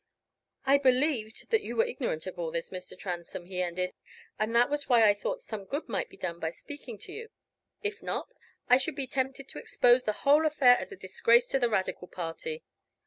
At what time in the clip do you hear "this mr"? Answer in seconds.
2.49-2.97